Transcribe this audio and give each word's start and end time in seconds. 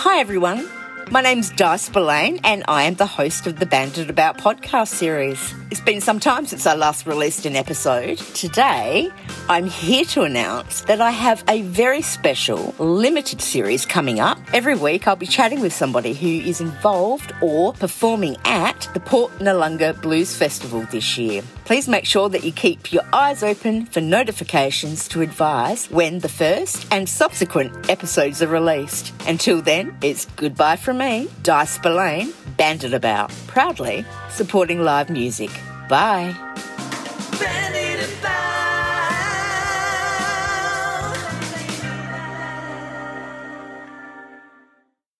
Hi, 0.00 0.18
everyone. 0.18 0.68
My 1.10 1.22
name's 1.22 1.48
Di 1.48 1.76
Spillane, 1.76 2.38
and 2.44 2.64
I 2.68 2.82
am 2.82 2.96
the 2.96 3.06
host 3.06 3.46
of 3.46 3.58
the 3.58 3.64
Band 3.64 3.96
It 3.96 4.10
About 4.10 4.36
podcast 4.36 4.88
series. 4.88 5.54
It's 5.70 5.80
been 5.80 6.02
some 6.02 6.20
time 6.20 6.44
since 6.44 6.66
I 6.66 6.74
last 6.74 7.06
released 7.06 7.46
an 7.46 7.56
episode. 7.56 8.18
Today, 8.34 9.10
I'm 9.48 9.66
here 9.66 10.04
to 10.06 10.22
announce 10.22 10.80
that 10.82 11.00
I 11.00 11.12
have 11.12 11.44
a 11.48 11.62
very 11.62 12.02
special 12.02 12.74
limited 12.80 13.40
series 13.40 13.86
coming 13.86 14.18
up. 14.18 14.40
Every 14.52 14.74
week, 14.74 15.06
I'll 15.06 15.14
be 15.14 15.24
chatting 15.24 15.60
with 15.60 15.72
somebody 15.72 16.14
who 16.14 16.26
is 16.26 16.60
involved 16.60 17.32
or 17.40 17.72
performing 17.74 18.38
at 18.44 18.88
the 18.92 18.98
Port 18.98 19.30
Noarlunga 19.38 20.02
Blues 20.02 20.34
Festival 20.34 20.80
this 20.90 21.16
year. 21.16 21.44
Please 21.64 21.86
make 21.86 22.06
sure 22.06 22.28
that 22.28 22.42
you 22.42 22.50
keep 22.50 22.92
your 22.92 23.04
eyes 23.12 23.44
open 23.44 23.86
for 23.86 24.00
notifications 24.00 25.06
to 25.08 25.20
advise 25.20 25.88
when 25.92 26.18
the 26.18 26.28
first 26.28 26.84
and 26.90 27.08
subsequent 27.08 27.88
episodes 27.88 28.42
are 28.42 28.48
released. 28.48 29.14
Until 29.28 29.62
then, 29.62 29.96
it's 30.02 30.24
goodbye 30.34 30.74
from 30.74 30.98
me, 30.98 31.28
Di 31.44 31.64
Spillane, 31.66 32.32
Band 32.56 32.82
It 32.82 32.94
About, 32.94 33.30
proudly 33.46 34.04
supporting 34.28 34.82
live 34.82 35.08
music. 35.08 35.50
Bye. 35.88 36.34